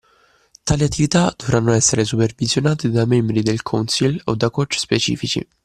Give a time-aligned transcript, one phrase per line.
[0.65, 5.47] Tali attività dovranno essere supervisionate da membri del council o da coach specifici